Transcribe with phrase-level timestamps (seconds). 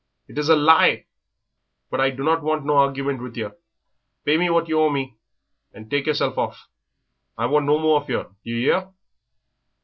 [0.27, 1.05] "It is a lie,
[1.91, 3.55] but I don't want no hargument with yer;
[4.25, 5.15] pay me what you owe me
[5.73, 6.67] and take yerself hoff.
[7.37, 8.89] I want no more of yer, do you 'ear?"